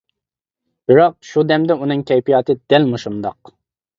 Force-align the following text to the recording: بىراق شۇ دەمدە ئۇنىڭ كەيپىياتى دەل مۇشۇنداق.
بىراق 0.91 1.11
شۇ 1.33 1.43
دەمدە 1.51 1.77
ئۇنىڭ 1.83 2.01
كەيپىياتى 2.11 2.57
دەل 2.75 2.87
مۇشۇنداق. 2.95 3.53